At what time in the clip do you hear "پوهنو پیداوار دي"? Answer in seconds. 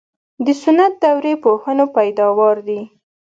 1.43-2.81